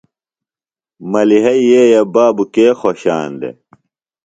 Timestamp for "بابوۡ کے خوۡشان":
2.13-3.29